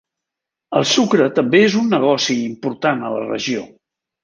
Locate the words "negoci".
1.97-2.39